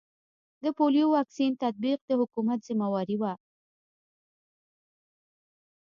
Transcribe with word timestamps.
د 0.63 0.65
پولیو 0.77 1.07
واکسین 1.17 1.51
تطبیق 1.63 1.99
د 2.05 2.11
حکومت 2.21 2.59
ذمه 2.67 2.87
واري 2.93 3.17
ده 3.21 3.33